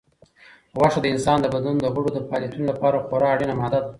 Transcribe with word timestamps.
غوښه 0.77 0.99
د 1.01 1.07
انسان 1.13 1.37
د 1.41 1.45
بدن 1.55 1.75
د 1.79 1.85
غړو 1.93 2.09
د 2.13 2.19
فعالیتونو 2.27 2.65
لپاره 2.71 3.03
خورا 3.05 3.27
اړینه 3.33 3.53
ماده 3.59 3.79
ده. 3.83 3.89